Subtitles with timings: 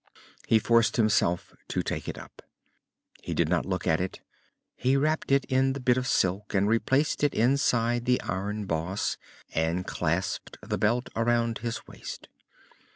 [0.47, 2.41] He forced himself to take it up.
[3.21, 4.19] He did not look at it.
[4.75, 9.17] He wrapped it in the bit of silk and replaced it inside the iron boss,
[9.53, 12.29] and clasped the belt around his waist.